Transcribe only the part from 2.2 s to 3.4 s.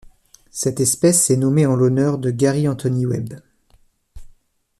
Garry Anthony Webb.